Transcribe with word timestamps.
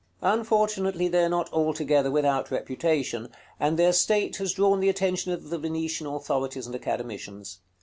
Unfortunately 0.23 1.07
they 1.07 1.23
are 1.23 1.29
not 1.29 1.53
altogether 1.53 2.09
without 2.09 2.49
reputation, 2.49 3.29
and 3.59 3.77
their 3.77 3.93
state 3.93 4.37
has 4.37 4.53
drawn 4.53 4.79
the 4.79 4.89
attention 4.89 5.31
of 5.31 5.51
the 5.51 5.59
Venetian 5.59 6.07
authorities 6.07 6.65
and 6.65 6.73
academicians. 6.73 7.59